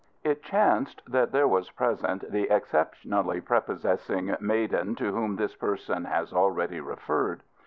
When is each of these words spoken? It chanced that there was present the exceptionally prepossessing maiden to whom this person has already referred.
It 0.23 0.41
chanced 0.41 1.03
that 1.05 1.31
there 1.31 1.47
was 1.47 1.69
present 1.69 2.31
the 2.31 2.49
exceptionally 2.51 3.39
prepossessing 3.39 4.35
maiden 4.39 4.95
to 4.95 5.11
whom 5.13 5.35
this 5.35 5.53
person 5.55 6.05
has 6.05 6.33
already 6.33 6.79
referred. 6.79 7.43